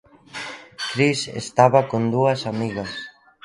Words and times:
Cris 0.89 1.19
estaba 1.43 1.79
con 1.91 2.03
dúas 2.15 2.39
amigas. 2.51 2.91